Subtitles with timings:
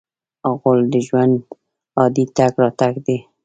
[0.59, 1.33] غول د ژوند
[1.99, 3.17] عادي تګ راتګ دی.